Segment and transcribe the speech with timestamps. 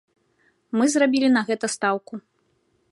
[0.79, 2.13] Мы зрабілі на гэта стаўку.